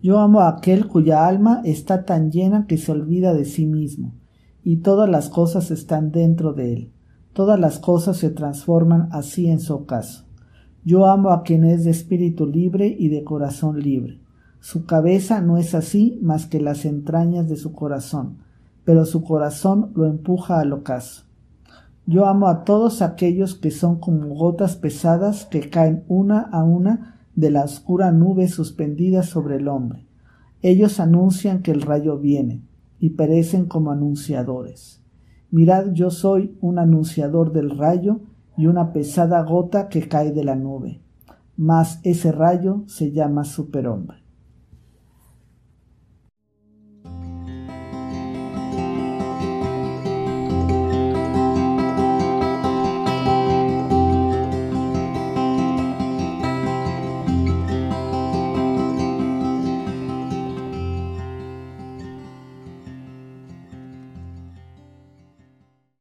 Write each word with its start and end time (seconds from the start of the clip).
Yo 0.00 0.18
amo 0.20 0.40
a 0.40 0.48
aquel 0.48 0.86
cuya 0.86 1.26
alma 1.26 1.60
está 1.64 2.04
tan 2.04 2.30
llena 2.30 2.66
que 2.66 2.78
se 2.78 2.92
olvida 2.92 3.34
de 3.34 3.44
sí 3.44 3.66
mismo, 3.66 4.12
y 4.62 4.76
todas 4.76 5.08
las 5.08 5.28
cosas 5.28 5.70
están 5.70 6.12
dentro 6.12 6.52
de 6.52 6.72
él. 6.72 6.92
Todas 7.32 7.58
las 7.58 7.78
cosas 7.78 8.16
se 8.16 8.30
transforman 8.30 9.08
así 9.12 9.48
en 9.48 9.60
su 9.60 9.74
ocaso. 9.74 10.24
Yo 10.84 11.06
amo 11.06 11.30
a 11.30 11.42
quien 11.42 11.64
es 11.64 11.84
de 11.84 11.90
espíritu 11.90 12.46
libre 12.46 12.94
y 12.98 13.08
de 13.08 13.24
corazón 13.24 13.80
libre. 13.80 14.20
Su 14.60 14.86
cabeza 14.86 15.40
no 15.40 15.58
es 15.58 15.74
así 15.74 16.18
más 16.22 16.46
que 16.46 16.60
las 16.60 16.84
entrañas 16.84 17.48
de 17.48 17.56
su 17.56 17.72
corazón, 17.72 18.38
pero 18.84 19.04
su 19.04 19.22
corazón 19.22 19.92
lo 19.94 20.06
empuja 20.06 20.60
al 20.60 20.72
ocaso. 20.72 21.24
Yo 22.06 22.26
amo 22.26 22.48
a 22.48 22.64
todos 22.64 23.02
aquellos 23.02 23.54
que 23.54 23.70
son 23.70 24.00
como 24.00 24.28
gotas 24.34 24.76
pesadas 24.76 25.44
que 25.44 25.68
caen 25.68 26.04
una 26.08 26.40
a 26.40 26.64
una 26.64 27.17
de 27.38 27.52
la 27.52 27.62
oscura 27.62 28.10
nube 28.10 28.48
suspendida 28.48 29.22
sobre 29.22 29.58
el 29.58 29.68
hombre. 29.68 30.08
Ellos 30.60 30.98
anuncian 30.98 31.62
que 31.62 31.70
el 31.70 31.82
rayo 31.82 32.18
viene, 32.18 32.64
y 32.98 33.10
perecen 33.10 33.66
como 33.66 33.92
anunciadores. 33.92 35.04
Mirad, 35.52 35.92
yo 35.92 36.10
soy 36.10 36.58
un 36.60 36.80
anunciador 36.80 37.52
del 37.52 37.78
rayo 37.78 38.22
y 38.56 38.66
una 38.66 38.92
pesada 38.92 39.40
gota 39.44 39.88
que 39.88 40.08
cae 40.08 40.32
de 40.32 40.42
la 40.42 40.56
nube. 40.56 41.00
Mas 41.56 42.00
ese 42.02 42.32
rayo 42.32 42.82
se 42.88 43.12
llama 43.12 43.44
superhombre. 43.44 44.18